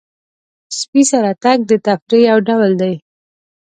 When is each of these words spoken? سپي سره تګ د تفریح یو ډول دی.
سپي 0.77 1.01
سره 1.11 1.31
تګ 1.43 1.57
د 1.69 1.71
تفریح 1.85 2.23
یو 2.31 2.39
ډول 2.47 2.71
دی. 2.81 2.93